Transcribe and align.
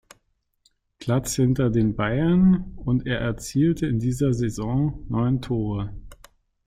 Platz 0.97 1.35
hinter 1.35 1.69
den 1.69 1.95
Bayern 1.95 2.73
und 2.75 3.05
er 3.05 3.19
erzielte 3.19 3.85
in 3.85 3.99
dieser 3.99 4.33
Saison 4.33 5.05
neun 5.09 5.43
Tore. 5.43 5.93